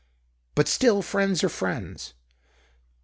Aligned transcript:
But, 0.55 0.67
still, 0.67 1.03
friends 1.03 1.43
are 1.43 1.47
friends. 1.47 2.15